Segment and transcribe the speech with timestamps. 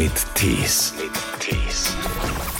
[0.00, 0.94] mit Tees.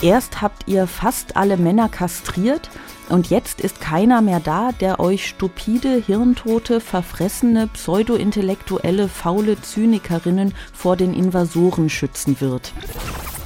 [0.03, 2.69] Erst habt ihr fast alle Männer kastriert
[3.09, 10.99] und jetzt ist keiner mehr da, der euch stupide, hirntote, verfressene, pseudointellektuelle, faule Zynikerinnen vor
[10.99, 12.75] den Invasoren schützen wird.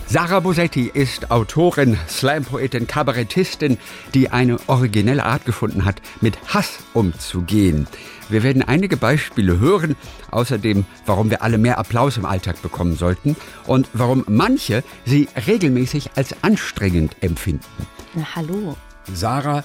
[0.08, 3.78] Sarah Bosetti ist Autorin, Slam-Poetin, Kabarettistin,
[4.12, 7.86] die eine originelle Art gefunden hat, mit Hass umzugehen.
[8.28, 9.96] Wir werden einige Beispiele hören,
[10.30, 13.36] außerdem, warum wir alle mehr Applaus im Alltag bekommen sollten
[13.66, 17.64] und warum manche sie regelmäßig als anstrengend empfinden.
[18.14, 18.76] Na, hallo.
[19.12, 19.64] Sarah,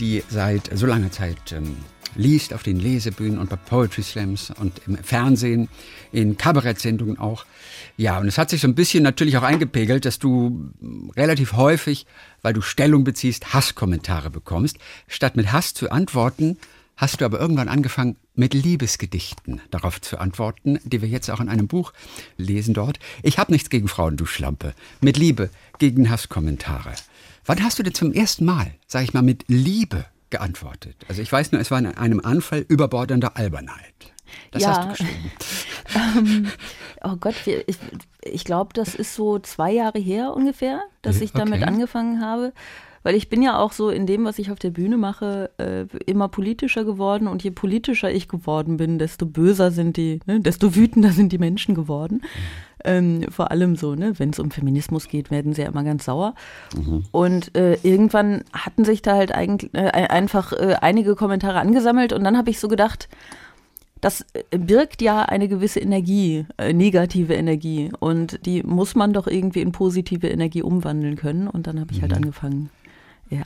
[0.00, 1.76] die seit so langer Zeit ähm,
[2.16, 5.68] liest auf den Lesebühnen und bei Poetry Slams und im Fernsehen,
[6.12, 7.44] in Kabarettsendungen auch.
[7.96, 10.70] Ja, und es hat sich so ein bisschen natürlich auch eingepegelt, dass du
[11.16, 12.06] relativ häufig,
[12.42, 14.78] weil du Stellung beziehst, Hasskommentare bekommst.
[15.08, 16.58] Statt mit Hass zu antworten,
[16.96, 21.48] hast du aber irgendwann angefangen, mit Liebesgedichten darauf zu antworten, die wir jetzt auch in
[21.48, 21.92] einem Buch
[22.36, 22.98] lesen dort.
[23.22, 24.74] Ich habe nichts gegen Frauen, du Schlampe.
[25.00, 26.92] Mit Liebe gegen Hasskommentare.
[27.46, 30.96] Wann hast du denn zum ersten Mal, sag ich mal, mit Liebe geantwortet?
[31.08, 33.94] Also ich weiß nur, es war in einem Anfall überbordender Albernheit.
[34.50, 34.68] Das ja.
[34.88, 35.32] hast du geschrieben.
[35.94, 36.46] ähm,
[37.02, 37.76] oh Gott, ich,
[38.22, 41.64] ich glaube, das ist so zwei Jahre her ungefähr, dass ich damit Okay.
[41.64, 42.52] angefangen habe.
[43.04, 45.84] Weil ich bin ja auch so in dem, was ich auf der Bühne mache, äh,
[46.06, 47.28] immer politischer geworden.
[47.28, 51.38] Und je politischer ich geworden bin, desto böser sind die, ne, desto wütender sind die
[51.38, 52.22] Menschen geworden.
[52.82, 56.06] Ähm, vor allem so, ne, wenn es um Feminismus geht, werden sie ja immer ganz
[56.06, 56.34] sauer.
[57.12, 62.24] Und äh, irgendwann hatten sich da halt eigentlich äh, einfach äh, einige Kommentare angesammelt und
[62.24, 63.08] dann habe ich so gedacht,
[64.04, 67.90] das äh, birgt ja eine gewisse Energie, äh, negative Energie.
[68.00, 71.48] Und die muss man doch irgendwie in positive Energie umwandeln können.
[71.48, 72.83] Und dann habe ich halt angefangen, äh,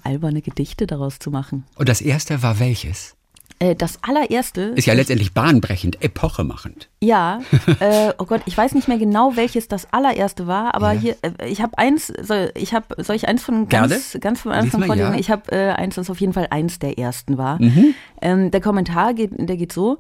[0.05, 1.64] alberne Gedichte daraus zu machen.
[1.77, 3.14] Und das erste war welches?
[3.61, 4.72] Äh, das allererste.
[4.77, 6.89] Ist ja letztendlich bahnbrechend, epochemachend.
[7.03, 7.41] Ja,
[7.80, 11.00] äh, oh Gott, ich weiß nicht mehr genau, welches das allererste war, aber Ja.
[11.00, 14.20] hier, äh, ich habe eins, soll ich, hab, soll ich eins von ganz, Gerne.
[14.20, 15.12] ganz vom Anfang vorlesen?
[15.12, 15.18] ja.
[15.18, 17.61] Ich habe äh, eins, das auf jeden Fall eins der ersten war.
[17.61, 17.95] Mhm.
[18.20, 19.98] Ähm, der Kommentar geht, der geht so.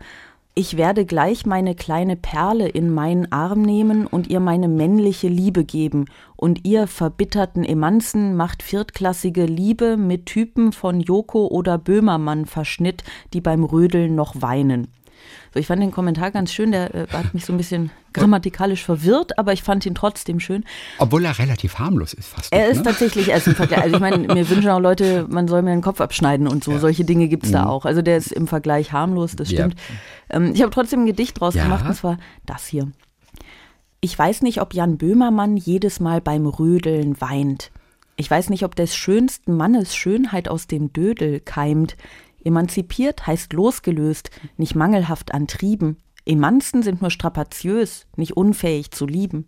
[0.58, 5.64] Ich werde gleich meine kleine Perle in meinen Arm nehmen und ihr meine männliche Liebe
[5.64, 6.06] geben.
[6.34, 13.04] Und ihr verbitterten Emanzen macht viertklassige Liebe mit Typen von Joko oder Böhmermann Verschnitt,
[13.34, 14.88] die beim Rödeln noch weinen.
[15.54, 18.84] So, ich fand den Kommentar ganz schön, der äh, hat mich so ein bisschen grammatikalisch
[18.84, 20.64] verwirrt, aber ich fand ihn trotzdem schön.
[20.98, 22.52] Obwohl er relativ harmlos ist fast.
[22.52, 22.82] Er noch, ist ne?
[22.84, 25.70] tatsächlich, er ist im Vergleich, also ich meine, mir wünschen auch Leute, man soll mir
[25.70, 27.84] den Kopf abschneiden und so, solche Dinge gibt's da auch.
[27.84, 29.54] Also der ist im Vergleich harmlos, das Mhm.
[29.56, 29.60] Ja.
[29.66, 29.76] stimmt.
[30.30, 31.64] Ähm, ich habe trotzdem ein Gedicht draus Ja.
[31.64, 32.88] gemacht, und zwar das hier.
[34.00, 37.70] Ich weiß nicht, ob Jan Böhmermann jedes Mal beim Rödeln weint.
[38.16, 41.96] Ich weiß nicht, ob des schönsten Mannes Schönheit aus dem Dödel keimt.
[42.44, 45.96] Emanzipiert heißt losgelöst, nicht mangelhaft an Trieben.
[46.28, 49.46] Emanzen sind nur strapaziös, nicht unfähig zu lieben.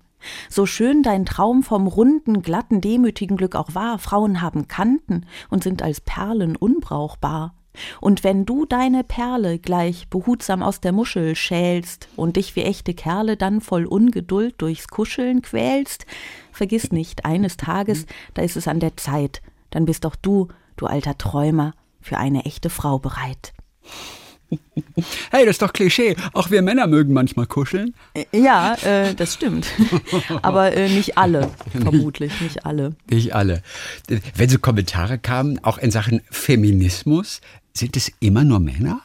[0.49, 5.63] So schön dein Traum vom runden, glatten, demütigen Glück auch war, Frauen haben Kanten und
[5.63, 7.55] sind als Perlen unbrauchbar.
[8.01, 12.95] Und wenn du deine Perle gleich behutsam aus der Muschel schälst und dich wie echte
[12.95, 16.05] Kerle dann voll Ungeduld durchs Kuscheln quälst,
[16.53, 19.41] vergiss nicht, eines Tages, da ist es an der Zeit,
[19.71, 23.53] dann bist auch du, du alter Träumer, für eine echte Frau bereit.
[25.31, 26.17] Hey, das ist doch Klischee.
[26.33, 27.95] Auch wir Männer mögen manchmal kuscheln.
[28.33, 29.67] Ja, äh, das stimmt.
[30.43, 32.95] Aber äh, nicht alle, vermutlich, nicht alle.
[33.09, 33.63] Nicht alle.
[34.35, 37.41] Wenn so Kommentare kamen, auch in Sachen Feminismus,
[37.75, 39.01] sind es immer nur Männer?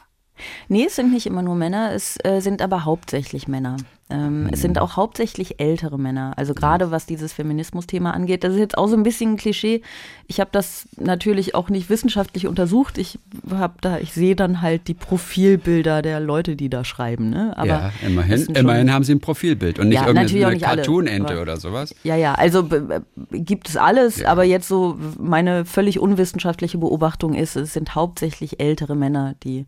[0.68, 3.76] Nee, es sind nicht immer nur Männer, es äh, sind aber hauptsächlich Männer.
[4.08, 6.32] Ähm, Es sind auch hauptsächlich ältere Männer.
[6.36, 9.82] Also gerade was dieses Feminismus-Thema angeht, das ist jetzt auch so ein bisschen ein Klischee.
[10.28, 12.98] Ich habe das natürlich auch nicht wissenschaftlich untersucht.
[12.98, 13.18] Ich
[13.50, 17.30] habe da, ich sehe dann halt die Profilbilder der Leute, die da schreiben.
[17.30, 17.52] Ne?
[17.56, 21.92] Aber ja, immerhin, immerhin haben sie ein Profilbild und nicht Ja, irgendeine Cartoon-Ente oder sowas.
[22.04, 23.00] Ja, ja, also b- b-
[23.40, 24.28] gibt es alles, Ja.
[24.28, 29.66] aber jetzt so meine völlig unwissenschaftliche Beobachtung ist, es sind hauptsächlich ältere Männer, die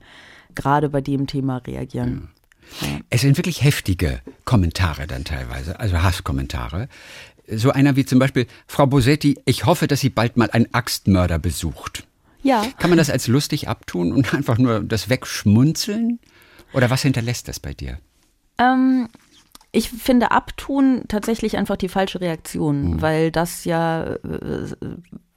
[0.54, 2.28] gerade bei dem Thema reagieren.
[3.10, 6.88] Es sind wirklich heftige Kommentare dann teilweise, also Hasskommentare.
[7.50, 11.38] So einer wie zum Beispiel, Frau Bosetti, ich hoffe, dass sie bald mal einen Axtmörder
[11.38, 12.06] besucht.
[12.42, 12.66] Ja.
[12.78, 16.20] Kann man das als lustig abtun und einfach nur das wegschmunzeln?
[16.72, 17.98] Oder was hinterlässt das bei dir?
[18.58, 19.08] Ähm,
[19.70, 23.02] ich finde abtun tatsächlich einfach die falsche Reaktion, Mhm.
[23.02, 24.16] weil das ja äh,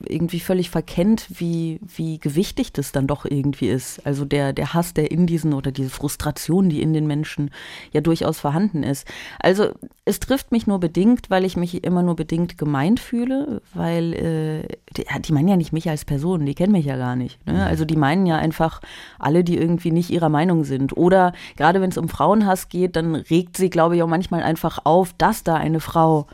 [0.03, 4.03] irgendwie völlig verkennt, wie, wie gewichtig das dann doch irgendwie ist.
[4.05, 7.51] Also der, der Hass, der in diesen oder diese Frustration, die in den Menschen
[7.91, 9.07] ja durchaus vorhanden ist.
[9.39, 9.69] Also
[10.05, 14.67] es trifft mich nur bedingt, weil ich mich immer nur bedingt gemeint fühle, weil äh,
[14.97, 17.45] die, die meinen ja nicht mich als Person, die kennen mich ja gar nicht.
[17.45, 17.63] Ne?
[17.63, 18.81] Also die meinen ja einfach
[19.19, 20.97] alle, die irgendwie nicht ihrer Meinung sind.
[20.97, 24.43] Oder gerade wenn es um Frauenhass geht, dann regt sie, glaube ich, auch manchmal manchmal
[24.43, 26.27] einfach auf, dass da eine Frau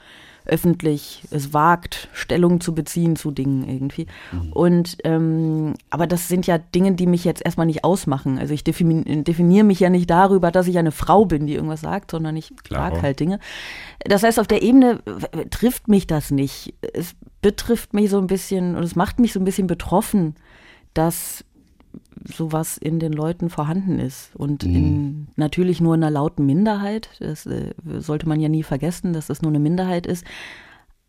[0.45, 4.07] öffentlich es wagt, Stellung zu beziehen zu Dingen irgendwie.
[4.31, 4.53] Mhm.
[4.53, 8.37] Und ähm, aber das sind ja Dinge, die mich jetzt erstmal nicht ausmachen.
[8.39, 12.11] Also ich definiere mich ja nicht darüber, dass ich eine Frau bin, die irgendwas sagt,
[12.11, 13.39] sondern ich sage halt Dinge.
[14.05, 15.01] Das heißt, auf der Ebene
[15.49, 16.73] trifft mich das nicht.
[16.93, 20.35] Es betrifft mich so ein bisschen und es macht mich so ein bisschen betroffen,
[20.93, 21.43] dass
[22.25, 24.35] sowas in den Leuten vorhanden ist.
[24.35, 24.75] Und mhm.
[24.75, 27.09] in, natürlich nur in einer lauten Minderheit.
[27.19, 30.25] Das äh, sollte man ja nie vergessen, dass das nur eine Minderheit ist.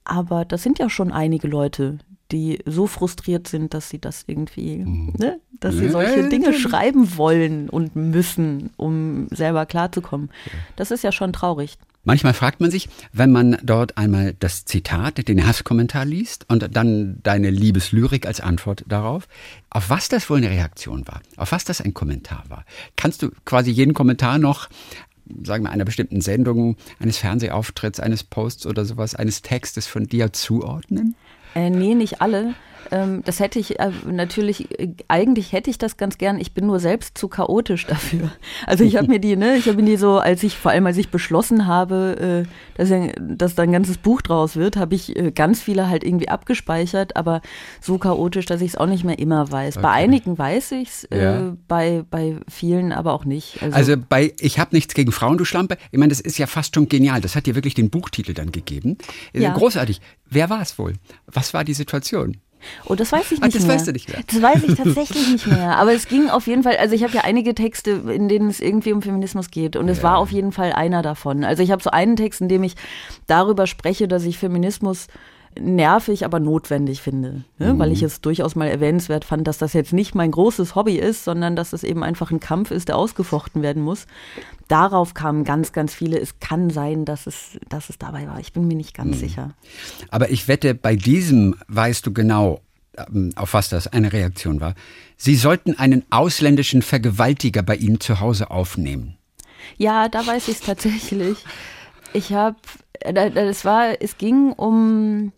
[0.04, 1.98] Aber das sind ja schon einige Leute,
[2.32, 5.14] die so frustriert sind, dass sie das irgendwie, mhm.
[5.18, 10.30] ne, dass sie solche Dinge schreiben wollen und müssen, um selber klarzukommen.
[10.76, 11.78] Das ist ja schon traurig.
[12.08, 17.18] Manchmal fragt man sich, wenn man dort einmal das Zitat, den Hasskommentar liest und dann
[17.22, 19.28] deine Liebeslyrik als Antwort darauf,
[19.68, 22.64] auf was das wohl eine Reaktion war, auf was das ein Kommentar war.
[22.96, 24.70] Kannst du quasi jeden Kommentar noch
[25.44, 30.32] sagen wir, einer bestimmten Sendung, eines Fernsehauftritts, eines Posts oder sowas, eines Textes von dir
[30.32, 31.14] zuordnen?
[31.54, 32.54] Äh, nee, nicht alle.
[32.90, 36.38] Ähm, das hätte ich äh, natürlich, äh, eigentlich hätte ich das ganz gern.
[36.38, 38.30] Ich bin nur selbst zu chaotisch dafür.
[38.66, 40.86] Also ich habe mir die, ne, ich habe mir die so, als ich, vor allem
[40.86, 42.46] als ich beschlossen habe,
[42.76, 42.90] äh, dass,
[43.20, 47.16] dass da ein ganzes Buch draus wird, habe ich äh, ganz viele halt irgendwie abgespeichert,
[47.16, 47.40] aber
[47.80, 49.76] so chaotisch, dass ich es auch nicht mehr immer weiß.
[49.76, 49.82] Okay.
[49.82, 51.56] Bei einigen weiß ich es, äh, ja.
[51.66, 53.62] bei, bei vielen aber auch nicht.
[53.62, 56.46] Also, also bei Ich habe nichts gegen Frauen, du Schlampe, ich meine, das ist ja
[56.46, 57.20] fast schon genial.
[57.20, 58.98] Das hat dir wirklich den Buchtitel dann gegeben.
[59.32, 59.52] Ja.
[59.52, 60.00] Großartig.
[60.30, 60.94] Wer war es wohl?
[61.26, 62.36] Was war die Situation?
[62.86, 63.74] Oh, das weiß ich nicht Ach, das mehr.
[63.74, 64.20] weißt du nicht mehr.
[64.26, 65.76] Das weiß ich tatsächlich nicht mehr.
[65.76, 68.60] Aber es ging auf jeden Fall, also ich habe ja einige Texte, in denen es
[68.60, 69.76] irgendwie um Feminismus geht.
[69.76, 70.04] Und es ja.
[70.04, 71.44] war auf jeden Fall einer davon.
[71.44, 72.74] Also ich habe so einen Text, in dem ich
[73.26, 75.06] darüber spreche, dass ich Feminismus
[75.60, 77.44] nervig, aber notwendig finde.
[77.58, 77.74] Ne?
[77.74, 77.78] Mhm.
[77.78, 81.24] Weil ich es durchaus mal erwähnenswert fand, dass das jetzt nicht mein großes Hobby ist,
[81.24, 84.06] sondern dass es eben einfach ein Kampf ist, der ausgefochten werden muss.
[84.68, 86.18] Darauf kamen ganz, ganz viele.
[86.18, 88.38] Es kann sein, dass es, dass es dabei war.
[88.40, 89.20] Ich bin mir nicht ganz mhm.
[89.20, 89.54] sicher.
[90.10, 92.60] Aber ich wette, bei diesem weißt du genau,
[92.96, 94.74] ähm, auf was das eine Reaktion war.
[95.16, 99.16] Sie sollten einen ausländischen Vergewaltiger bei Ihnen zu Hause aufnehmen.
[99.76, 101.38] Ja, da weiß ich es tatsächlich.
[102.12, 102.56] Ich habe,
[103.00, 105.32] äh, das war, es ging um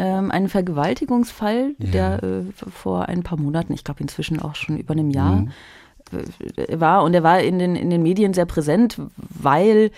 [0.00, 1.90] ähm, einen Vergewaltigungsfall, ja.
[1.90, 5.50] der äh, vor ein paar Monaten, ich glaube inzwischen auch schon über einem Jahr, mhm.
[6.56, 7.04] Äh, war.
[7.04, 9.90] Und er war in den, in den Medien sehr präsent, weil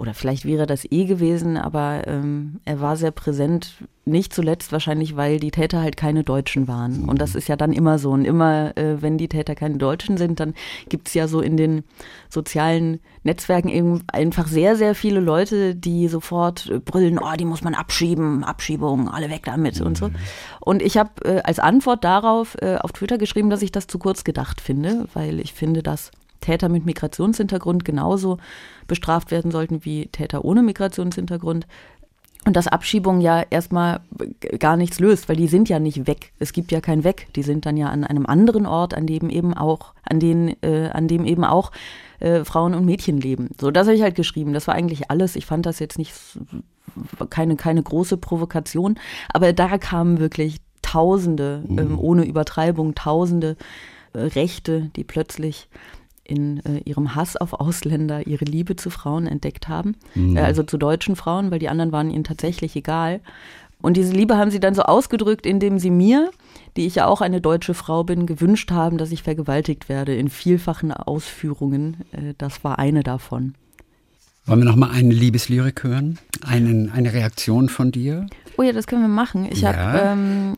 [0.00, 3.74] oder vielleicht wäre das eh gewesen, aber ähm, er war sehr präsent,
[4.06, 7.06] nicht zuletzt wahrscheinlich, weil die Täter halt keine Deutschen waren.
[7.06, 8.10] Und das ist ja dann immer so.
[8.10, 10.54] Und immer, äh, wenn die Täter keine Deutschen sind, dann
[10.88, 11.84] gibt's ja so in den
[12.30, 17.74] sozialen Netzwerken eben einfach sehr, sehr viele Leute, die sofort brüllen, oh, die muss man
[17.74, 19.86] abschieben, Abschiebung, alle weg damit mhm.
[19.86, 20.10] und so.
[20.60, 23.98] Und ich habe äh, als Antwort darauf äh, auf Twitter geschrieben, dass ich das zu
[23.98, 28.38] kurz gedacht finde, weil ich finde, dass Täter mit Migrationshintergrund genauso
[28.86, 31.66] bestraft werden sollten wie Täter ohne Migrationshintergrund.
[32.46, 34.00] Und dass Abschiebung ja erstmal
[34.58, 36.32] gar nichts löst, weil die sind ja nicht weg.
[36.38, 37.26] Es gibt ja kein Weg.
[37.36, 40.88] Die sind dann ja an einem anderen Ort, an dem eben auch, an den, äh,
[40.88, 41.70] an dem eben auch
[42.18, 43.50] äh, Frauen und Mädchen leben.
[43.60, 44.54] So, das habe ich halt geschrieben.
[44.54, 45.36] Das war eigentlich alles.
[45.36, 46.14] Ich fand das jetzt nicht
[47.28, 48.98] keine, keine große Provokation,
[49.32, 51.78] aber da kamen wirklich Tausende, mhm.
[51.78, 53.56] ähm, ohne Übertreibung, Tausende
[54.12, 55.68] äh, Rechte, die plötzlich
[56.30, 60.36] in äh, ihrem Hass auf Ausländer ihre Liebe zu Frauen entdeckt haben, mhm.
[60.36, 63.20] äh, also zu deutschen Frauen, weil die anderen waren ihnen tatsächlich egal.
[63.82, 66.30] Und diese Liebe haben sie dann so ausgedrückt, indem sie mir,
[66.76, 70.28] die ich ja auch eine deutsche Frau bin, gewünscht haben, dass ich vergewaltigt werde in
[70.28, 71.96] vielfachen Ausführungen.
[72.12, 73.54] Äh, das war eine davon.
[74.46, 76.18] Wollen wir noch mal eine Liebeslyrik hören?
[76.44, 78.26] Einen, eine Reaktion von dir?
[78.56, 79.46] Oh ja, das können wir machen.
[79.50, 79.74] Ich ja.
[79.74, 80.56] habe ähm,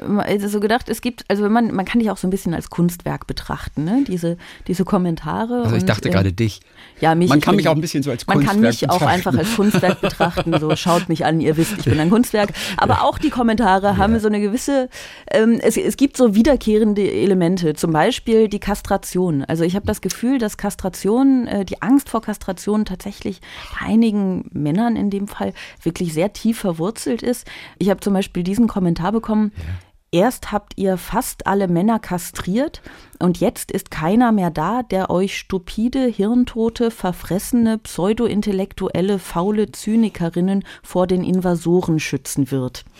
[0.00, 2.52] also so gedacht, es gibt, also wenn man, man kann dich auch so ein bisschen
[2.52, 4.04] als Kunstwerk betrachten, ne?
[4.06, 4.36] Diese,
[4.66, 5.62] diese Kommentare.
[5.62, 6.60] Also ich und, dachte äh, gerade dich.
[7.00, 7.28] Ja, mich.
[7.28, 8.60] Man kann mich auch ein bisschen so als Kunstwerk betrachten.
[8.60, 10.58] Man kann mich auch einfach als Kunstwerk betrachten.
[10.58, 12.50] So schaut mich an, ihr wisst, ich bin ein Kunstwerk.
[12.76, 13.96] Aber auch die Kommentare ja.
[13.96, 14.88] haben so eine gewisse,
[15.30, 17.74] ähm, es, es gibt so wiederkehrende Elemente.
[17.74, 19.44] Zum Beispiel die Kastration.
[19.44, 23.40] Also ich habe das Gefühl, dass Kastration, äh, die Angst vor Kastration tatsächlich
[23.78, 27.46] bei einigen Männern in dem Fall wirklich sehr tief verwurzelt ist.
[27.78, 29.52] Ich habe zum Beispiel diesen Kommentar bekommen.
[29.56, 29.83] Ja
[30.14, 32.82] Erst habt ihr fast alle Männer kastriert
[33.18, 41.08] und jetzt ist keiner mehr da, der euch stupide, hirntote, verfressene, pseudointellektuelle, faule Zynikerinnen vor
[41.08, 42.84] den Invasoren schützen wird.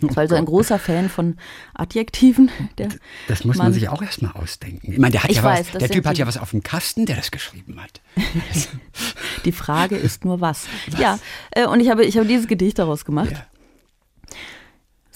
[0.00, 1.36] Das war also ein großer Fan von
[1.74, 2.50] Adjektiven.
[3.28, 4.92] das muss man, man sich auch erstmal ausdenken.
[4.92, 7.04] Ich meine, der, hat ja weiß, was, der Typ hat ja was auf dem Kasten,
[7.04, 8.00] der das geschrieben hat.
[9.44, 10.66] Die Frage ist nur was.
[10.88, 10.98] was?
[10.98, 11.18] Ja,
[11.50, 13.32] äh, und ich habe, ich habe dieses Gedicht daraus gemacht.
[13.32, 13.46] Ja.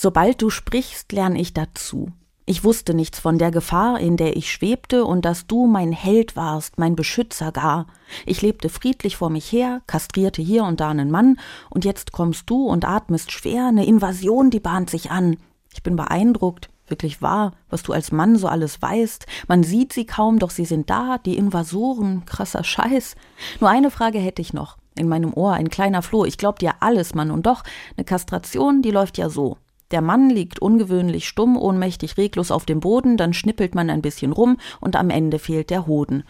[0.00, 2.12] Sobald du sprichst, lerne ich dazu.
[2.46, 6.36] Ich wusste nichts von der Gefahr, in der ich schwebte, und dass du mein Held
[6.36, 7.88] warst, mein Beschützer gar.
[8.24, 12.48] Ich lebte friedlich vor mich her, kastrierte hier und da einen Mann, und jetzt kommst
[12.48, 15.36] du und atmest schwer, eine Invasion, die bahnt sich an.
[15.74, 19.26] Ich bin beeindruckt, wirklich wahr, was du als Mann so alles weißt.
[19.48, 23.16] Man sieht sie kaum, doch sie sind da, die Invasoren, krasser Scheiß.
[23.58, 24.76] Nur eine Frage hätte ich noch.
[24.94, 26.24] In meinem Ohr ein kleiner Floh.
[26.24, 27.64] Ich glaub dir alles, Mann, und doch,
[27.96, 29.58] eine Kastration, die läuft ja so.
[29.90, 34.32] Der Mann liegt ungewöhnlich stumm, ohnmächtig reglos auf dem Boden, dann schnippelt man ein bisschen
[34.32, 36.24] rum und am Ende fehlt der Hoden.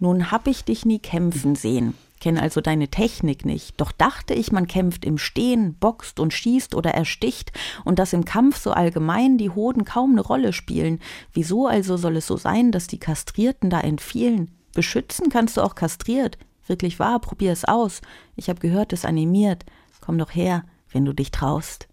[0.00, 4.50] Nun hab ich dich nie kämpfen sehen, kenn also deine Technik nicht, doch dachte ich,
[4.50, 7.52] man kämpft im Stehen, boxt und schießt oder ersticht
[7.84, 10.98] und dass im Kampf so allgemein die Hoden kaum ne Rolle spielen.
[11.32, 14.50] Wieso also soll es so sein, dass die Kastrierten da entfielen?
[14.74, 16.38] Beschützen kannst du auch kastriert.
[16.66, 18.02] Wirklich wahr, probier es aus.
[18.34, 19.64] Ich hab gehört, es animiert.
[20.00, 21.88] Komm doch her, wenn du dich traust.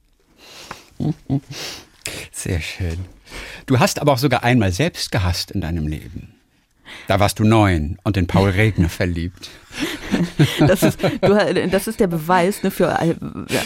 [2.31, 2.99] Sehr schön.
[3.65, 6.35] Du hast aber auch sogar einmal selbst gehasst in deinem Leben.
[7.07, 9.49] Da warst du neun und in Paul Regner verliebt.
[10.59, 12.99] Das ist, du, das ist der Beweis ne, für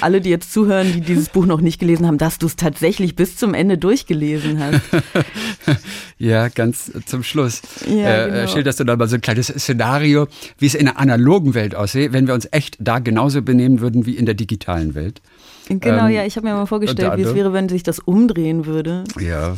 [0.01, 3.15] alle, die jetzt zuhören, die dieses Buch noch nicht gelesen haben, dass du es tatsächlich
[3.15, 4.81] bis zum Ende durchgelesen hast.
[6.19, 7.61] Ja, ganz zum Schluss.
[7.87, 8.47] Ja, äh, genau.
[8.47, 10.27] Schilderst du dann mal so ein kleines Szenario,
[10.57, 14.07] wie es in der analogen Welt aussehe, wenn wir uns echt da genauso benehmen würden
[14.07, 15.21] wie in der digitalen Welt.
[15.67, 18.65] Genau, Ähm, ja, ich habe mir mal vorgestellt, wie es wäre, wenn sich das umdrehen
[18.65, 19.03] würde.
[19.19, 19.55] Ja,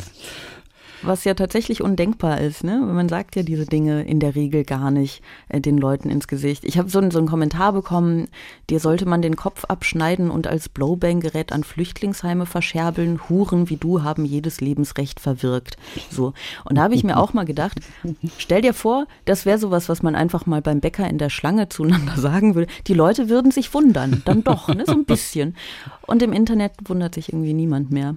[1.02, 2.78] Was ja tatsächlich undenkbar ist, ne?
[2.80, 6.64] Man sagt ja diese Dinge in der Regel gar nicht äh, den Leuten ins Gesicht.
[6.64, 8.28] Ich habe so, einen- so einen Kommentar bekommen,
[8.68, 13.20] dir sollte man den Kopf abschneiden und als Blowbang-Gerät an Flüchtlingsheime verscherbeln.
[13.28, 15.76] Huren wie du haben jedes Lebensrecht verwirkt.
[16.10, 16.34] So.
[16.64, 17.80] Und da habe ich mir auch mal gedacht,
[18.38, 21.68] stell dir vor, das wäre sowas, was man einfach mal beim Bäcker in der Schlange
[21.68, 22.70] zueinander sagen würde.
[22.86, 24.22] Die Leute würden sich wundern.
[24.24, 24.84] Dann doch, ne?
[24.86, 25.56] So ein bisschen.
[26.06, 28.16] Und im Internet wundert sich irgendwie niemand mehr.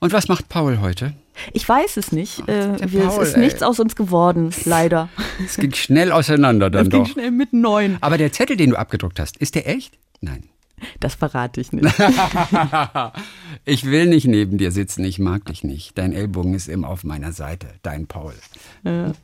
[0.00, 1.14] Und was macht Paul heute?
[1.52, 2.40] Ich weiß es nicht.
[2.48, 3.40] Äh, der wir, Paul, es ist ey.
[3.40, 5.08] nichts aus uns geworden, leider.
[5.44, 7.10] Es ging schnell auseinander dann Es ging doch.
[7.10, 7.98] schnell mit neun.
[8.00, 9.98] Aber der Zettel, den du abgedruckt hast, ist der echt?
[10.20, 10.44] Nein.
[11.00, 11.86] Das verrate ich nicht.
[13.66, 15.96] Ich will nicht neben dir sitzen, ich mag dich nicht.
[15.96, 18.34] Dein Ellbogen ist immer auf meiner Seite, dein Paul.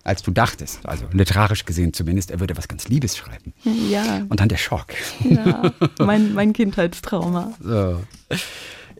[0.02, 3.52] Als du dachtest, also literarisch gesehen zumindest, er würde was ganz Liebes schreiben.
[3.90, 4.86] Ja, Und dann der Schock.
[5.28, 5.72] ja.
[5.98, 7.52] Mein, mein Kindheitstrauma.
[7.60, 8.00] So.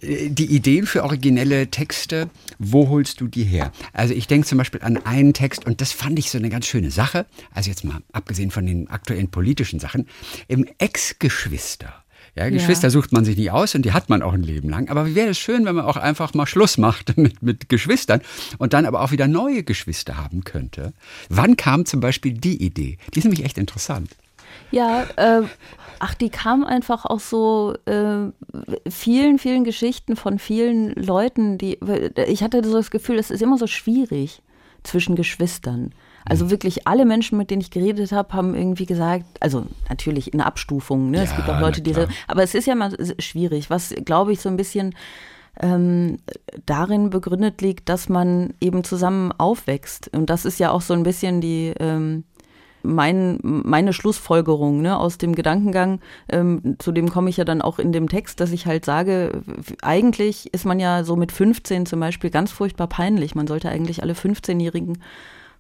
[0.03, 3.71] Die Ideen für originelle Texte, wo holst du die her?
[3.93, 6.67] Also ich denke zum Beispiel an einen Text und das fand ich so eine ganz
[6.67, 7.27] schöne Sache.
[7.53, 10.09] Also jetzt mal abgesehen von den aktuellen politischen Sachen.
[10.49, 11.93] Im Ex-Geschwister.
[12.37, 14.89] Ja, Geschwister sucht man sich nie aus und die hat man auch ein Leben lang.
[14.89, 18.21] Aber wie wäre es schön, wenn man auch einfach mal Schluss macht mit, mit Geschwistern
[18.59, 20.93] und dann aber auch wieder neue Geschwister haben könnte?
[21.29, 22.99] Wann kam zum Beispiel die Idee?
[23.15, 24.17] Die ist nämlich echt interessant.
[24.71, 25.43] Ja, äh,
[25.99, 28.31] ach, die kam einfach aus so äh,
[28.89, 31.79] vielen, vielen Geschichten von vielen Leuten, die,
[32.27, 34.43] ich hatte so das Gefühl, es ist immer so schwierig
[34.83, 35.93] zwischen Geschwistern.
[36.25, 40.41] Also wirklich alle Menschen, mit denen ich geredet habe, haben irgendwie gesagt, also natürlich in
[40.41, 41.23] Abstufungen, ne?
[41.23, 42.09] es Ja, gibt auch Leute, die, klar.
[42.29, 44.95] aber es ist ja mal schwierig, was glaube ich so ein bisschen
[45.61, 46.19] ähm,
[46.67, 50.09] darin begründet liegt, dass man eben zusammen aufwächst.
[50.15, 52.25] Und das ist ja auch so ein bisschen die ähm,
[52.83, 57.79] mein, meine Schlussfolgerung ne, aus dem Gedankengang, ähm, zu dem komme ich ja dann auch
[57.79, 59.43] in dem Text, dass ich halt sage,
[59.83, 63.35] eigentlich ist man ja so mit 15 zum Beispiel ganz furchtbar peinlich.
[63.35, 64.99] Man sollte eigentlich alle 15-Jährigen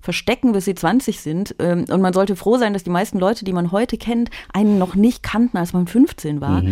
[0.00, 1.54] verstecken, bis sie 20 sind.
[1.58, 4.78] Ähm, und man sollte froh sein, dass die meisten Leute, die man heute kennt, einen
[4.78, 6.62] noch nicht kannten, als man 15 war.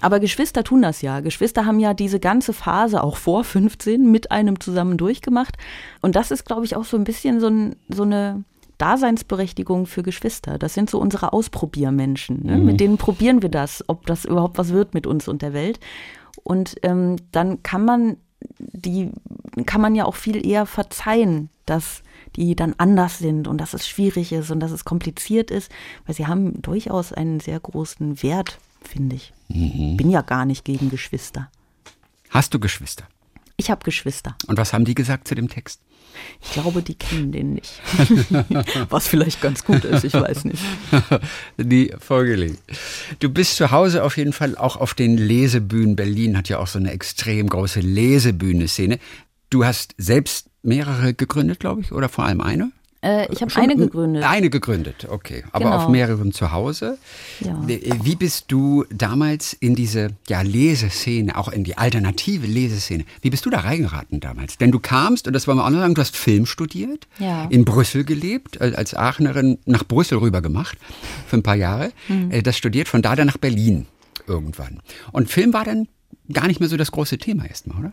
[0.00, 1.20] Aber Geschwister tun das ja.
[1.20, 5.56] Geschwister haben ja diese ganze Phase auch vor 15 mit einem zusammen durchgemacht.
[6.02, 8.44] Und das ist, glaube ich, auch so ein bisschen so, ein, so eine
[8.78, 10.58] Daseinsberechtigung für Geschwister.
[10.58, 12.44] Das sind so unsere Ausprobiermenschen.
[12.44, 12.58] Ne?
[12.58, 15.80] Mit denen probieren wir das, ob das überhaupt was wird mit uns und der Welt.
[16.42, 18.16] Und ähm, dann kann man
[18.58, 19.10] die
[19.66, 22.02] kann man ja auch viel eher verzeihen, dass
[22.36, 25.70] die dann anders sind und dass es schwierig ist und dass es kompliziert ist,
[26.06, 29.32] weil sie haben durchaus einen sehr großen Wert, finde ich.
[29.48, 31.50] Bin ja gar nicht gegen Geschwister.
[32.30, 33.04] Hast du Geschwister?
[33.56, 34.36] Ich habe Geschwister.
[34.48, 35.80] Und was haben die gesagt zu dem Text?
[36.42, 37.80] Ich glaube, die kennen den nicht.
[38.90, 40.62] Was vielleicht ganz gut ist, ich weiß nicht.
[41.56, 42.60] die vorgelegt.
[43.20, 45.96] Du bist zu Hause auf jeden Fall auch auf den Lesebühnen.
[45.96, 48.98] Berlin hat ja auch so eine extrem große Lesebühne-Szene.
[49.50, 52.72] Du hast selbst mehrere gegründet, glaube ich, oder vor allem eine?
[53.04, 54.24] Äh, ich habe eine gegründet.
[54.24, 55.44] Eine gegründet, okay.
[55.52, 55.76] Aber Genau.
[55.76, 56.98] auf mehreren zu Hause.
[57.40, 57.60] Ja.
[57.66, 63.44] Wie bist du damals in diese ja, Leseszene, auch in die alternative Leseszene, wie bist
[63.44, 64.56] du da reingeraten damals?
[64.58, 67.44] Denn du kamst, und das wollen wir auch noch sagen, du hast Film studiert, Ja.
[67.50, 70.78] in Brüssel gelebt, äh, als Aachenerin nach Brüssel rüber gemacht,
[71.26, 71.92] für ein paar Jahre.
[72.08, 72.30] Mhm.
[72.30, 73.86] Äh, Das studiert, von da dann nach Berlin
[74.26, 74.80] irgendwann.
[75.12, 75.88] Und Film war dann
[76.32, 77.92] gar nicht mehr so das große Thema erstmal, oder?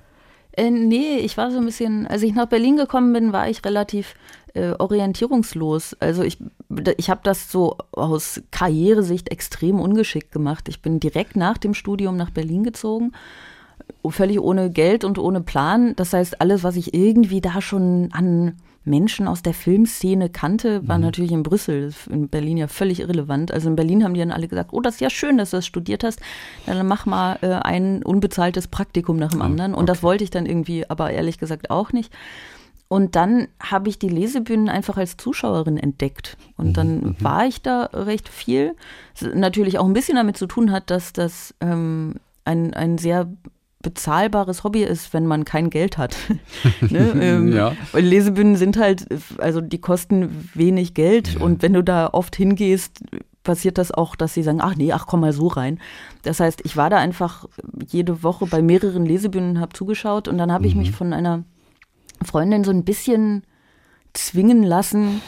[0.54, 3.64] Äh, nee, ich war so ein bisschen, als ich nach Berlin gekommen bin, war ich
[3.64, 4.16] relativ
[4.54, 5.96] äh, orientierungslos.
[6.00, 6.38] Also ich,
[6.98, 10.68] ich habe das so aus Karrieresicht extrem ungeschickt gemacht.
[10.68, 13.14] Ich bin direkt nach dem Studium nach Berlin gezogen,
[14.10, 15.96] völlig ohne Geld und ohne Plan.
[15.96, 20.98] Das heißt, alles, was ich irgendwie da schon an Menschen aus der Filmszene kannte, war
[20.98, 21.06] mhm.
[21.06, 23.52] natürlich in Brüssel, in Berlin ja völlig irrelevant.
[23.52, 25.58] Also in Berlin haben die dann alle gesagt, oh, das ist ja schön, dass du
[25.58, 26.20] das studiert hast,
[26.66, 29.74] dann mach mal äh, ein unbezahltes Praktikum nach dem oh, anderen.
[29.74, 29.92] Und okay.
[29.92, 32.12] das wollte ich dann irgendwie aber ehrlich gesagt auch nicht.
[32.88, 36.36] Und dann habe ich die Lesebühnen einfach als Zuschauerin entdeckt.
[36.58, 37.16] Und mhm, dann mhm.
[37.20, 38.76] war ich da recht viel.
[39.18, 43.32] Das natürlich auch ein bisschen damit zu tun hat, dass das ähm, ein, ein sehr
[43.82, 46.16] bezahlbares Hobby ist, wenn man kein Geld hat.
[46.82, 47.14] ne?
[47.22, 47.74] ähm, ja.
[47.94, 49.06] Lesebühnen sind halt,
[49.38, 51.42] also die kosten wenig Geld ja.
[51.42, 53.02] und wenn du da oft hingehst,
[53.44, 55.80] passiert das auch, dass sie sagen, ach nee, ach komm mal so rein.
[56.24, 57.46] Das heißt, ich war da einfach
[57.88, 60.70] jede Woche bei mehreren Lesebühnen, habe zugeschaut und dann habe mhm.
[60.70, 61.44] ich mich von einer
[62.24, 63.44] Freundin so ein bisschen
[64.14, 65.22] zwingen lassen,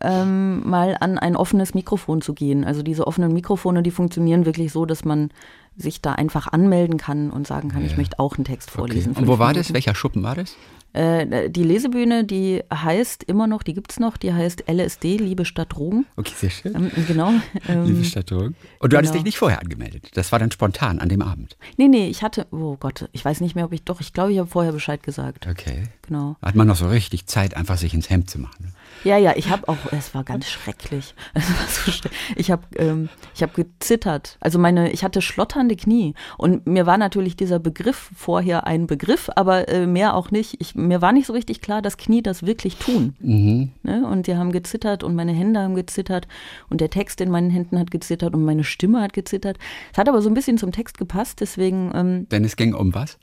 [0.00, 2.64] ähm, mal an ein offenes Mikrofon zu gehen.
[2.64, 5.30] Also diese offenen Mikrofone, die funktionieren wirklich so, dass man
[5.76, 7.86] sich da einfach anmelden kann und sagen kann, ja.
[7.86, 9.12] ich möchte auch einen Text vorlesen.
[9.12, 9.20] Okay.
[9.20, 9.72] Und wo war das?
[9.72, 10.56] Welcher Schuppen war das?
[10.94, 15.44] Äh, die Lesebühne, die heißt immer noch, die gibt es noch, die heißt LSD, Liebe
[15.44, 16.06] statt Drogen.
[16.16, 16.74] Okay, sehr schön.
[16.74, 17.32] Ähm, genau.
[17.68, 18.46] Ähm, Liebe statt Drogen.
[18.46, 18.98] Und du genau.
[18.98, 20.10] hattest dich nicht vorher angemeldet.
[20.14, 21.56] Das war dann spontan an dem Abend.
[21.76, 24.32] Nee, nee, ich hatte, oh Gott, ich weiß nicht mehr, ob ich, doch, ich glaube,
[24.32, 25.46] ich habe vorher Bescheid gesagt.
[25.46, 25.84] Okay.
[26.02, 26.36] Genau.
[26.40, 28.72] Hat man noch so richtig Zeit, einfach sich ins Hemd zu machen.
[29.04, 31.14] Ja, ja, ich habe auch, es war ganz schrecklich.
[31.34, 32.12] War so schreck.
[32.34, 33.08] Ich habe ähm,
[33.40, 34.36] hab gezittert.
[34.40, 36.14] Also meine, ich hatte schlotternde Knie.
[36.38, 40.60] Und mir war natürlich dieser Begriff vorher ein Begriff, aber äh, mehr auch nicht.
[40.60, 43.14] Ich, mir war nicht so richtig klar, dass Knie das wirklich tun.
[43.20, 43.70] Mhm.
[43.82, 44.06] Ne?
[44.06, 46.26] Und die haben gezittert und meine Hände haben gezittert
[46.68, 49.58] und der Text in meinen Händen hat gezittert und meine Stimme hat gezittert.
[49.92, 51.92] Es hat aber so ein bisschen zum Text gepasst, deswegen.
[51.94, 53.18] Ähm, Denn es ging um was?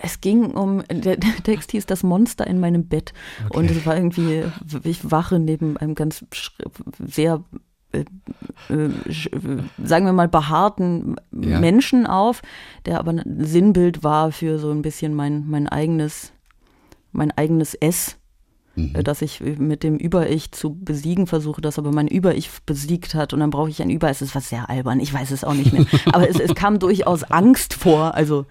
[0.00, 3.12] Es ging um, der, Text hieß Das Monster in meinem Bett.
[3.46, 3.58] Okay.
[3.58, 4.44] Und es war irgendwie,
[4.84, 6.24] ich wache neben einem ganz
[7.04, 7.42] sehr
[7.92, 8.04] äh,
[8.68, 8.90] äh,
[9.82, 11.60] sagen wir mal, behaarten ja.
[11.60, 12.42] Menschen auf,
[12.84, 16.32] der aber ein Sinnbild war für so ein bisschen mein, mein eigenes,
[17.12, 18.18] mein eigenes S
[18.76, 18.92] mhm.
[19.02, 23.40] Dass ich mit dem Über-Ich zu besiegen versuche, das aber mein Über-Ich besiegt hat und
[23.40, 24.08] dann brauche ich ein Über.
[24.08, 25.86] Es ist was sehr albern, ich weiß es auch nicht mehr.
[26.12, 28.46] aber es, es kam durchaus Angst vor, also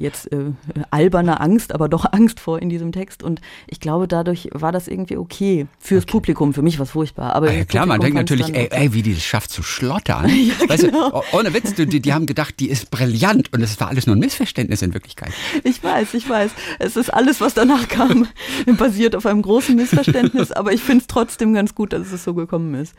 [0.00, 0.52] jetzt äh,
[0.90, 3.22] alberne Angst, aber doch Angst vor in diesem Text.
[3.22, 5.66] Und ich glaube, dadurch war das irgendwie okay.
[5.78, 6.12] Fürs okay.
[6.12, 7.34] Publikum, für mich war es furchtbar.
[7.34, 10.28] Aber ja, klar, man denkt natürlich, ey, ey, wie die das schafft zu schlottern.
[10.28, 11.10] ja, weißt genau.
[11.10, 14.16] du, ohne Witz, die, die haben gedacht, die ist brillant und es war alles nur
[14.16, 15.32] ein Missverständnis in Wirklichkeit.
[15.64, 16.50] Ich weiß, ich weiß.
[16.78, 18.26] Es ist alles, was danach kam,
[18.78, 22.34] basiert auf einem großen Missverständnis, aber ich finde es trotzdem ganz gut, dass es so
[22.34, 22.94] gekommen ist.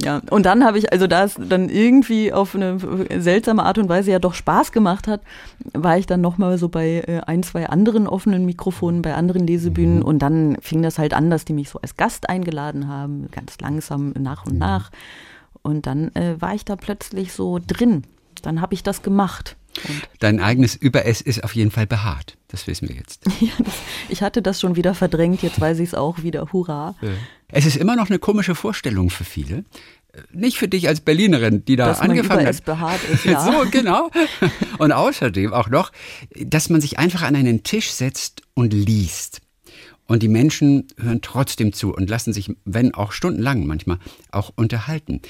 [0.00, 2.78] Ja, und dann habe ich, also da es dann irgendwie auf eine
[3.18, 5.22] seltsame Art und Weise ja doch Spaß gemacht hat,
[5.72, 9.98] war ich dann nochmal so bei äh, ein, zwei anderen offenen Mikrofonen, bei anderen Lesebühnen
[9.98, 10.04] mhm.
[10.04, 13.58] und dann fing das halt an, dass die mich so als Gast eingeladen haben, ganz
[13.60, 14.58] langsam nach und mhm.
[14.60, 14.90] nach.
[15.62, 18.04] Und dann äh, war ich da plötzlich so drin.
[18.42, 19.56] Dann habe ich das gemacht.
[19.86, 22.36] Und Dein eigenes Über-S ist auf jeden Fall behaart.
[22.48, 23.24] Das wissen wir jetzt.
[23.40, 23.74] ja, das,
[24.08, 26.52] ich hatte das schon wieder verdrängt, jetzt weiß ich es auch wieder.
[26.52, 26.96] Hurra.
[27.48, 29.64] Es ist immer noch eine komische Vorstellung für viele.
[30.32, 32.64] Nicht für dich als Berlinerin, die da dass angefangen hat.
[32.64, 33.40] behaart ist, ja.
[33.52, 34.10] so, genau.
[34.78, 35.92] Und außerdem auch noch,
[36.34, 39.40] dass man sich einfach an einen Tisch setzt und liest.
[40.08, 43.98] Und die Menschen hören trotzdem zu und lassen sich, wenn auch stundenlang manchmal,
[44.32, 45.20] auch unterhalten.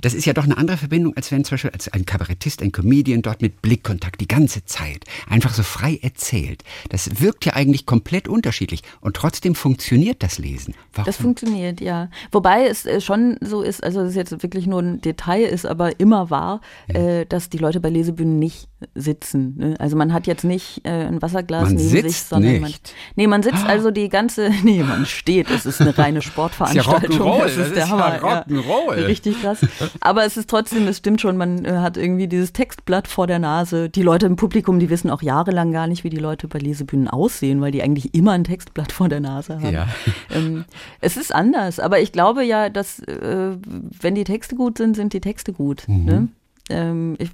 [0.00, 2.70] Das ist ja doch eine andere Verbindung, als wenn zum Beispiel als ein Kabarettist, ein
[2.70, 6.62] Comedian dort mit Blickkontakt die ganze Zeit einfach so frei erzählt.
[6.88, 10.74] Das wirkt ja eigentlich komplett unterschiedlich und trotzdem funktioniert das Lesen.
[10.92, 11.06] Warum?
[11.06, 12.08] Das funktioniert, ja.
[12.30, 15.98] Wobei es äh, schon so ist, also es jetzt wirklich nur ein Detail ist, aber
[15.98, 17.00] immer wahr, ja.
[17.00, 19.54] äh, dass die Leute bei Lesebühnen nicht sitzen.
[19.56, 19.74] Ne?
[19.78, 22.60] Also man hat jetzt nicht äh, ein Wasserglas man neben sich, sondern nicht.
[22.60, 22.72] man.
[23.16, 23.68] Nee, man sitzt ah.
[23.68, 24.50] also die ganze.
[24.62, 25.50] Nee, man steht.
[25.50, 27.38] Es ist eine reine Sportveranstaltung.
[27.38, 28.16] Das ist, ja das ist der Hammer.
[28.16, 29.06] Ja Rock'n'Roll.
[29.06, 29.60] Richtig krass.
[30.00, 33.38] Aber es ist trotzdem, es stimmt schon, man äh, hat irgendwie dieses Textblatt vor der
[33.38, 33.88] Nase.
[33.88, 37.08] Die Leute im Publikum, die wissen auch jahrelang gar nicht, wie die Leute bei Lesebühnen
[37.08, 39.74] aussehen, weil die eigentlich immer ein Textblatt vor der Nase haben.
[39.74, 39.88] Ja.
[40.30, 40.64] Ähm,
[41.00, 43.56] es ist anders, aber ich glaube ja, dass äh,
[44.00, 45.84] wenn die Texte gut sind, sind die Texte gut.
[45.88, 46.04] Mhm.
[46.04, 46.28] Ne?
[46.68, 47.30] Ähm, ich,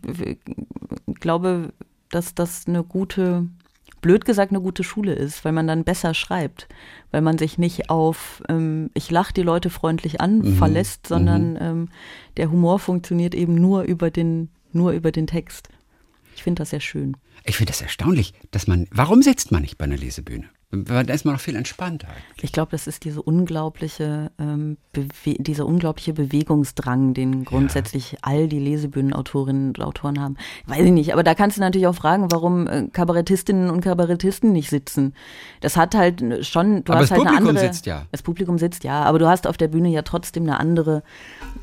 [1.06, 1.72] ich glaube,
[2.10, 3.46] dass das eine gute,
[4.00, 6.68] blöd gesagt, eine gute Schule ist, weil man dann besser schreibt,
[7.10, 10.56] weil man sich nicht auf ähm, ich lache die Leute freundlich an mhm.
[10.56, 11.58] verlässt, sondern mhm.
[11.60, 11.88] ähm,
[12.36, 15.68] der Humor funktioniert eben nur über den, nur über den Text.
[16.36, 17.16] Ich finde das sehr schön.
[17.44, 20.48] Ich finde das erstaunlich, dass man, warum sitzt man nicht bei einer Lesebühne?
[20.84, 22.08] Da ist man noch viel entspannter.
[22.42, 28.18] Ich glaube, das ist diese unglaubliche, ähm, dieser unglaubliche Bewegungsdrang, den grundsätzlich ja.
[28.22, 30.36] all die Lesebühnenautorinnen und Autoren haben.
[30.66, 34.52] Weiß ich nicht, aber da kannst du natürlich auch fragen, warum äh, Kabarettistinnen und Kabarettisten
[34.52, 35.14] nicht sitzen.
[35.60, 37.72] Das hat halt schon, du aber hast das halt Publikum eine andere.
[37.72, 38.06] Sitzt ja.
[38.10, 41.02] Das Publikum sitzt ja, aber du hast auf der Bühne ja trotzdem eine andere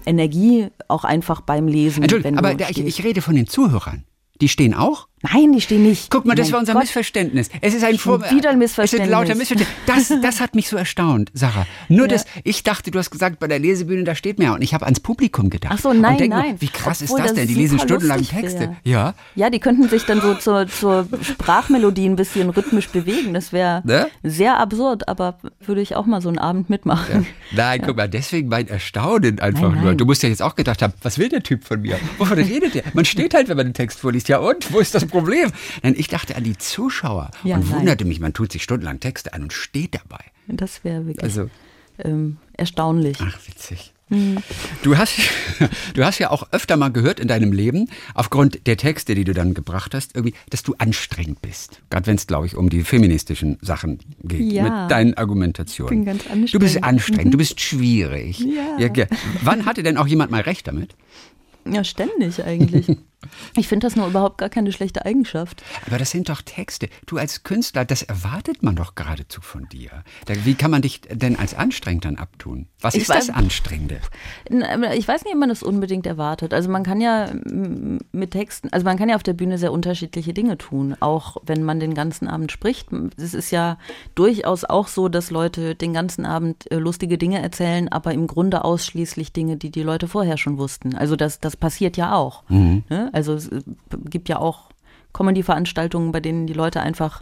[0.06, 2.04] Energie, auch einfach beim Lesen.
[2.04, 4.04] Entschuldigung, aber ich, ich rede von den Zuhörern.
[4.42, 5.08] Die stehen auch?
[5.22, 6.10] Nein, die stehen nicht.
[6.10, 6.82] Guck mal, das Mein war unser Gott.
[6.84, 7.50] Missverständnis.
[7.62, 9.08] Es ist ein Schon wieder ein Missverständnis.
[9.08, 9.82] Es sind lauter Missverständnisse.
[9.86, 11.66] Das, das hat mich so erstaunt, Sarah.
[11.90, 12.16] Nur Ja.
[12.16, 14.54] das, ich dachte, du hast gesagt, bei der Lesebühne, da steht mehr.
[14.54, 15.74] Und ich habe ans Publikum gedacht.
[15.76, 16.50] Ach so, nein, denk nein.
[16.52, 17.48] Nur, wie krass Obwohl ist das denn?
[17.48, 18.60] Die lesen stundenlang Texte.
[18.62, 18.76] wär.
[18.84, 19.14] Ja.
[19.36, 23.34] Ja, die könnten sich dann so zur, zur Sprachmelodie ein bisschen rhythmisch bewegen.
[23.34, 24.08] Das wäre Ne?
[24.24, 27.26] sehr absurd, aber würde ich auch mal so einen Abend mitmachen.
[27.52, 29.84] Nein, guck mal, deswegen mein Erstaunen einfach Nein, nur.
[29.86, 29.98] nein.
[29.98, 31.98] Du musst ja jetzt auch gedacht haben, was will der Typ von mir?
[32.18, 32.84] Wovon redet der?
[32.94, 34.30] Man steht halt, wenn man den Text vorliest.
[34.30, 34.72] Ja und?
[34.74, 35.52] Wo ist das Problem?
[35.84, 37.80] Nein, ich dachte an die Zuschauer Ja, und nein.
[37.80, 40.24] wunderte mich, man tut sich stundenlang Texte an und steht dabei.
[40.48, 41.50] Das wäre wirklich Also,
[42.00, 43.18] ähm, erstaunlich.
[43.22, 43.94] ach, witzig.
[44.84, 45.14] Du hast,
[45.94, 49.34] du hast ja auch öfter mal gehört in deinem Leben, aufgrund der Texte, die du
[49.34, 51.82] dann gebracht hast, irgendwie, dass du anstrengend bist.
[51.90, 54.52] Gerade wenn es, glaube ich, um die feministischen Sachen geht.
[54.52, 54.64] Ja.
[54.82, 56.02] Mit deinen Argumentationen.
[56.02, 56.84] Ich bin ganz Du bist anstrengend.
[56.84, 58.40] anstrengend, du bist schwierig.
[58.80, 58.90] Ja.
[58.90, 59.08] ge-
[59.44, 60.94] Wann hatte denn auch jemand mal recht damit?
[61.66, 62.88] Ja, ständig eigentlich.
[63.56, 65.64] Ich finde das nur überhaupt gar keine schlechte Eigenschaft.
[65.88, 66.90] Aber das sind doch Texte.
[67.06, 69.90] Du als Künstler, das erwartet man doch geradezu von dir.
[70.28, 72.68] Wie kann man dich denn als anstrengend dann abtun?
[72.80, 74.00] Was Ich ist das weiß- Anstrengende?
[74.50, 76.54] N- aber Ich weiß nicht, ob man das unbedingt erwartet.
[76.54, 77.30] Also man kann ja
[78.12, 81.64] mit Texten, also man kann ja auf der Bühne sehr unterschiedliche Dinge tun, auch wenn
[81.64, 82.90] man den ganzen Abend spricht.
[83.18, 83.78] Es ist ja
[84.16, 88.64] durchaus auch so, dass Leute den ganzen Abend äh, lustige Dinge erzählen, aber im Grunde
[88.66, 90.96] ausschließlich Dinge, die die Leute vorher schon wussten.
[90.96, 92.44] Also das, das passiert ja auch.
[92.50, 93.10] Ne?
[93.12, 93.62] Also es äh,
[94.10, 94.70] gibt ja auch
[95.14, 97.22] Comedy-Veranstaltungen, bei denen die Leute einfach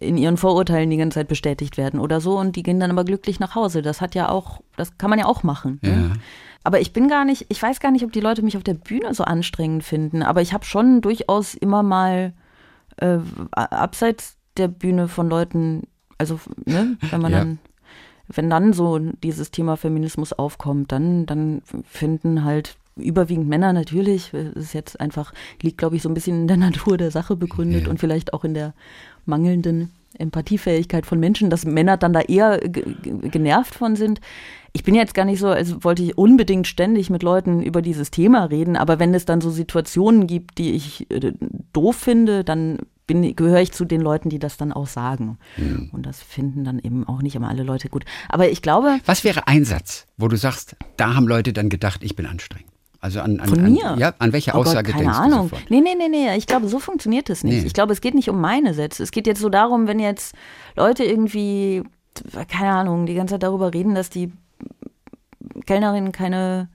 [0.00, 3.04] in ihren Vorurteilen die ganze Zeit bestätigt werden oder so und die gehen dann aber
[3.04, 3.82] glücklich nach Hause.
[3.82, 5.80] Das hat ja auch, das kann man ja auch machen.
[5.82, 5.90] Ja.
[5.90, 6.12] Ne?
[6.64, 8.74] Aber ich bin gar nicht, ich weiß gar nicht, ob die Leute mich auf der
[8.74, 12.32] Bühne so anstrengend finden, aber ich habe schon durchaus immer mal
[12.96, 13.18] äh,
[13.52, 15.82] abseits der Bühne von Leuten,
[16.16, 17.38] also ne, wenn man Ja.
[17.40, 17.58] dann,
[18.28, 24.54] wenn dann so dieses Thema Feminismus aufkommt, dann, dann finden halt überwiegend Männer natürlich, es
[24.54, 27.84] ist jetzt einfach, liegt glaube ich so ein bisschen in der Natur der Sache begründet
[27.84, 27.90] Ja.
[27.90, 28.74] und vielleicht auch in der
[29.26, 34.20] mangelnden Empathiefähigkeit von Menschen, dass Männer dann da eher ge- ge- genervt von sind.
[34.72, 38.10] Ich bin jetzt gar nicht so, also wollte ich unbedingt ständig mit Leuten über dieses
[38.10, 41.32] Thema reden, aber wenn es dann so Situationen gibt, die ich äh,
[41.72, 45.36] doof finde, dann gehöre ich zu den Leuten, die das dann auch sagen.
[45.92, 48.04] Und das finden dann eben auch nicht immer alle Leute gut.
[48.30, 52.02] Aber ich glaube, Was wäre ein Satz, wo du sagst, da haben Leute dann gedacht,
[52.02, 52.70] ich bin anstrengend?
[53.04, 53.96] Also an, an, Von an, mir?
[53.98, 55.50] Ja, an welche Oh Gott, Aussage keine denkst Ahnung.
[55.50, 55.70] du sofort?
[55.70, 56.34] Nee, nee, nee, nee.
[56.38, 57.60] Ich glaube, so funktioniert es nicht.
[57.60, 57.66] Nee.
[57.66, 59.02] Ich glaube, es geht nicht um meine Sätze.
[59.02, 60.34] Es geht jetzt so darum, wenn jetzt
[60.74, 61.82] Leute irgendwie,
[62.48, 64.32] keine Ahnung, die ganze Zeit darüber reden, dass die
[65.66, 66.68] Kellnerin keine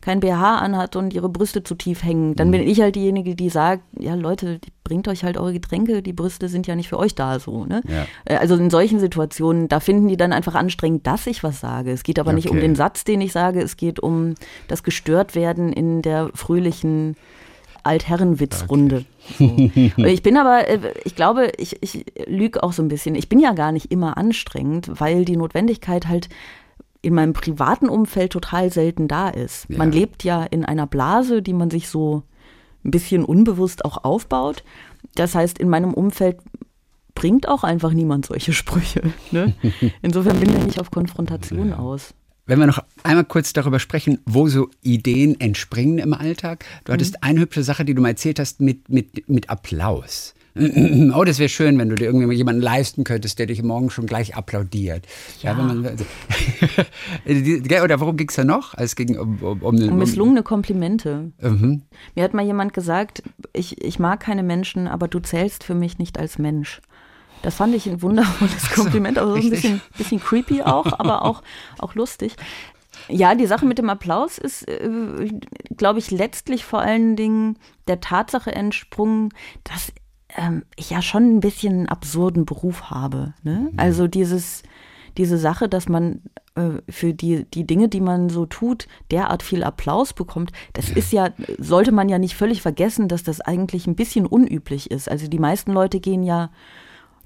[0.00, 2.52] kein BH anhat und ihre Brüste zu tief hängen, dann Mhm.
[2.52, 6.48] bin ich halt diejenige, die sagt, ja Leute, bringt euch halt eure Getränke, die Brüste
[6.48, 7.82] sind ja nicht für euch da so, ne?
[7.86, 8.06] Ja.
[8.24, 11.90] Äh, Also in solchen Situationen, da finden die dann einfach anstrengend, dass ich was sage.
[11.92, 12.66] Es geht aber nicht um Okay.
[12.66, 14.34] den Satz, den ich sage, es geht um
[14.68, 17.14] das Gestörtwerden in der fröhlichen
[17.82, 19.04] Altherrenwitzrunde.
[19.38, 19.44] So.
[19.44, 19.72] Und
[20.06, 23.14] ich bin aber, äh, ich glaube, ich, ich lüge auch so ein bisschen.
[23.14, 26.28] Ich bin ja gar nicht immer anstrengend, weil die Notwendigkeit halt
[27.02, 29.66] in meinem privaten Umfeld total selten da ist.
[29.68, 29.78] Ja.
[29.78, 32.22] Man lebt ja in einer Blase, die man sich so
[32.84, 34.62] ein bisschen unbewusst auch aufbaut.
[35.14, 36.38] Das heißt, in meinem Umfeld
[37.14, 39.02] bringt auch einfach niemand solche Sprüche.
[39.30, 39.54] Ne?
[40.02, 42.14] Insofern bin ich nicht auf Konfrontation aus.
[42.46, 46.64] Wenn wir noch einmal kurz darüber sprechen, wo so Ideen entspringen im Alltag.
[46.84, 47.18] Du hattest Mhm.
[47.22, 50.34] eine hübsche Sache, die du mal erzählt hast, mit, mit, mit Applaus.
[51.14, 54.06] Oh, das wäre schön, wenn du dir irgendwie jemanden leisten könntest, der dich morgen schon
[54.06, 55.06] gleich applaudiert.
[55.42, 55.84] Ja, wenn man,
[57.84, 58.74] oder worum ging es da noch?
[58.76, 61.32] Es ging um, um, um, Und misslungene Komplimente.
[61.40, 61.82] Mhm.
[62.14, 65.98] Mir hat mal jemand gesagt, ich, ich mag keine Menschen, aber du zählst für mich
[65.98, 66.80] nicht als Mensch.
[67.42, 71.42] Das fand ich ein wundervolles Kompliment, aber so ein bisschen, bisschen creepy auch, aber auch,
[71.78, 72.36] auch lustig.
[73.08, 74.88] Ja, die Sache mit dem Applaus ist, äh,
[75.76, 77.56] glaube ich, letztlich vor allen Dingen
[77.88, 79.30] der Tatsache entsprungen,
[79.64, 79.92] dass
[80.36, 83.34] ähm, ich ja schon ein bisschen einen absurden Beruf habe.
[83.42, 83.70] Ne?
[83.76, 84.62] Also dieses,
[85.16, 86.22] diese Sache, dass man
[86.54, 91.12] äh, für die, die Dinge, die man so tut, derart viel Applaus bekommt, das ist
[91.12, 95.10] ja, sollte man ja nicht völlig vergessen, dass das eigentlich ein bisschen unüblich ist.
[95.10, 96.50] Also die meisten Leute gehen ja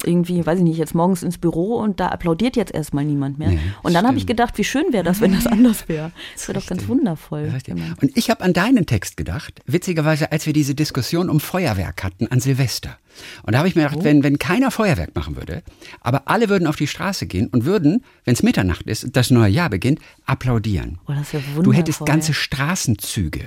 [0.06, 3.50] irgendwie, weiß ich nicht, jetzt morgens ins Büro und da applaudiert jetzt erstmal niemand mehr.
[3.50, 6.12] Nee, und dann habe ich gedacht, wie schön wäre das, wenn das anders wäre.
[6.34, 7.50] Das wäre doch ganz wundervoll.
[7.68, 12.04] Man- Und ich habe an deinen Text gedacht, witzigerweise, als wir diese Diskussion um Feuerwerk
[12.04, 12.98] hatten an Silvester.
[13.42, 15.62] Und da habe ich mir gedacht, wenn, wenn keiner Feuerwerk machen würde,
[16.00, 19.50] aber alle würden auf die Straße gehen und würden, wenn es Mitternacht ist, das neue
[19.50, 20.98] Jahr beginnt, applaudieren.
[21.09, 23.40] Oh, das wär du hättest ganze Straßenzüge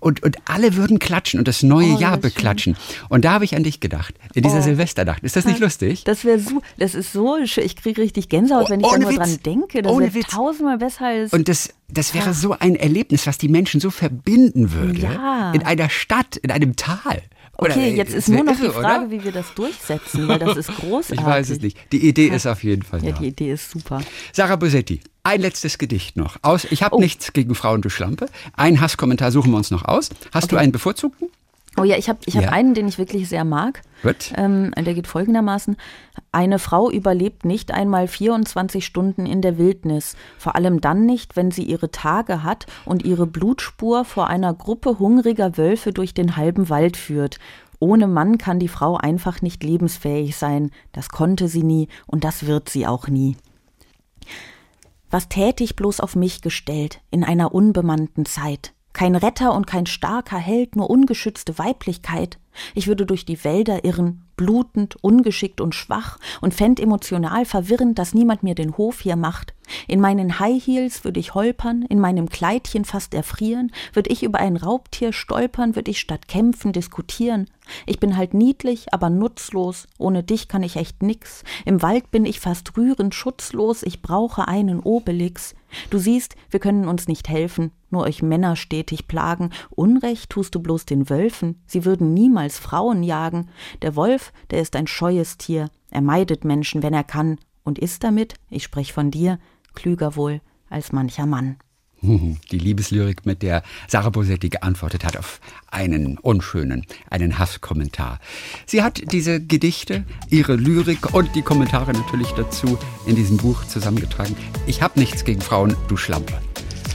[0.00, 2.76] und, und alle würden klatschen und das neue Oh, Jahr das beklatschen.
[3.08, 4.62] Und da habe ich an dich gedacht, in dieser Oh.
[4.62, 5.22] Silvesternacht.
[5.24, 6.04] Ist das nicht lustig?
[6.04, 7.64] Das wäre so, das ist so schön.
[7.64, 9.82] Ich kriege richtig Gänsehaut, Oh, wenn ich da nur dran denke.
[9.82, 11.32] Das Ohne wäre tausendmal besser als.
[11.32, 15.00] Und das, das wäre so ein Erlebnis, was die Menschen so verbinden würde.
[15.02, 15.52] Ja.
[15.52, 17.22] In einer Stadt, in einem Tal.
[17.58, 19.10] Oder, okay, äh, jetzt ist nur noch die irre, Frage, oder?
[19.10, 21.20] wie wir das durchsetzen, weil das ist großartig.
[21.20, 21.76] Ich weiß es nicht.
[21.92, 23.18] Die Idee ist auf jeden Fall Ja, da.
[23.18, 24.00] die Idee ist super.
[24.32, 26.36] Sarah Bosetti, ein letztes Gedicht noch.
[26.42, 26.84] Aus, ich Oh.
[26.86, 28.26] habe nichts gegen Frauen, du Schlampe.
[28.56, 30.08] Einen Hasskommentar suchen wir uns noch aus.
[30.32, 31.28] Hast du einen bevorzugten?
[31.78, 32.50] Oh ja, ich habe ich hab Ja.
[32.50, 33.80] einen, den ich wirklich sehr mag.
[34.02, 34.32] Gut.
[34.36, 35.76] Ähm, der geht folgendermaßen.
[36.30, 41.50] Eine Frau überlebt nicht einmal 24 Stunden in der Wildnis, vor allem dann nicht, wenn
[41.50, 46.68] sie ihre Tage hat und ihre Blutspur vor einer Gruppe hungriger Wölfe durch den halben
[46.68, 47.38] Wald führt.
[47.78, 50.70] Ohne Mann kann die Frau einfach nicht lebensfähig sein.
[50.92, 53.36] Das konnte sie nie und das wird sie auch nie.
[55.10, 58.72] Was täte ich bloß auf mich gestellt in einer unbemannten Zeit?
[58.92, 62.38] Kein Retter und kein starker Held, nur ungeschützte Weiblichkeit.
[62.74, 68.12] Ich würde durch die Wälder irren, blutend, ungeschickt und schwach und fänd emotional verwirrend, dass
[68.12, 69.54] niemand mir den Hof hier macht.
[69.86, 74.40] In meinen High Heels würde ich holpern, in meinem Kleidchen fast erfrieren, würd ich über
[74.40, 77.48] ein Raubtier stolpern, würd ich statt kämpfen diskutieren.
[77.86, 81.44] Ich bin halt niedlich, aber nutzlos, ohne dich kann ich echt nix.
[81.64, 85.54] Im Wald bin ich fast rührend schutzlos, ich brauche einen Obelix.
[85.88, 89.50] Du siehst, wir können uns nicht helfen, nur euch Männer stetig plagen.
[89.70, 93.48] Unrecht tust du bloß den Wölfen, sie würden niemals Frauen jagen.
[93.80, 98.02] Der Wolf, der ist ein scheues Tier, er meidet Menschen, wenn er kann, und ist
[98.04, 99.38] damit, ich sprech von dir,
[99.74, 101.56] klüger wohl als mancher Mann.
[102.02, 105.40] Die Liebeslyrik, mit der Sarah Bosetti geantwortet hat auf
[105.70, 108.18] einen unschönen, einen Hasskommentar.
[108.66, 114.36] Sie hat diese Gedichte, ihre Lyrik und die Kommentare natürlich dazu in diesem Buch zusammengetragen.
[114.66, 116.40] Ich habe nichts gegen Frauen, du Schlampe.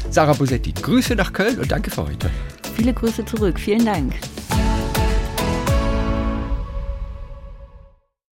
[0.10, 2.30] Sarah Bosetti, Grüße nach Köln und danke für heute.
[2.76, 4.14] Viele Grüße zurück, vielen Dank.